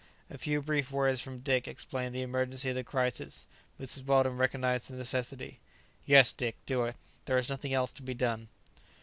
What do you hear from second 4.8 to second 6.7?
the necessity, "Yes, Dick,